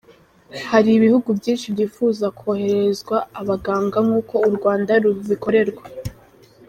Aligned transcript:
Hari 0.71 0.89
ibihugu 0.93 1.27
byinshi 1.39 1.67
byifuza 1.73 2.25
kohererezwa 2.37 3.17
abaganga 3.39 3.97
nk’uko 4.05 4.35
u 4.47 4.49
Rwanda 4.57 4.91
rubikorerwa. 5.03 5.83